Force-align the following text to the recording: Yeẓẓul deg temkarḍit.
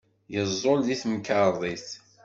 Yeẓẓul 0.33 0.79
deg 0.87 0.99
temkarḍit. 1.01 1.87